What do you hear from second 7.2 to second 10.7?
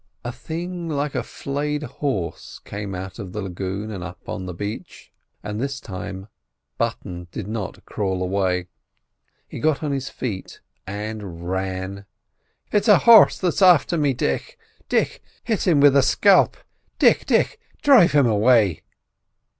did not crawl away. He got on his feet